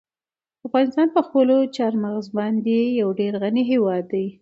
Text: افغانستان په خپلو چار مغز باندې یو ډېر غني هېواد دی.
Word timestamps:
افغانستان 0.67 1.07
په 1.15 1.21
خپلو 1.27 1.55
چار 1.75 1.93
مغز 2.03 2.27
باندې 2.37 2.77
یو 2.99 3.09
ډېر 3.19 3.33
غني 3.41 3.63
هېواد 3.71 4.03
دی. 4.13 4.25